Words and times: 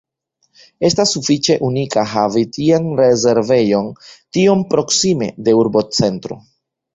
Estas 0.87 1.09
sufiĉe 1.15 1.57
unika 1.67 2.05
havi 2.13 2.43
tian 2.55 2.87
rezervejon 3.01 3.93
tiom 4.39 4.65
proksime 4.73 5.29
de 5.49 5.55
urbocentro. 5.61 6.41